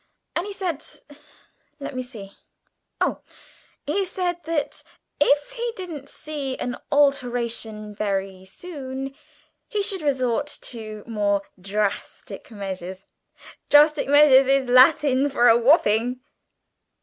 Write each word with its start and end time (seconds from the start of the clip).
And 0.35 0.47
he 0.47 0.51
said, 0.51 0.83
let 1.79 1.93
me 1.95 2.01
see, 2.01 2.31
oh, 2.99 3.21
he 3.85 4.03
said 4.03 4.41
that 4.45 4.83
'if 5.19 5.51
he 5.51 5.73
didn't 5.75 6.09
see 6.09 6.57
an 6.57 6.75
alteration 6.91 7.93
very 7.93 8.43
soon 8.43 9.15
he 9.67 9.83
should 9.83 10.01
resort 10.01 10.47
to 10.61 11.03
more 11.05 11.43
drastic 11.61 12.49
measures' 12.49 13.05
drastic 13.69 14.07
measures 14.07 14.47
is 14.47 14.67
Latin 14.67 15.29
for 15.29 15.47
a 15.47 15.55
whopping." 15.55 16.19